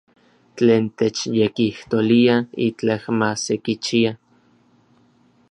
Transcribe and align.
Tlen 0.55 0.85
techyekijtolia 0.97 2.37
itlaj 2.69 3.01
ma 3.19 3.29
sekichia. 3.43 4.11